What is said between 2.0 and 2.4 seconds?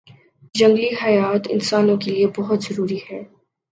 کے لیئے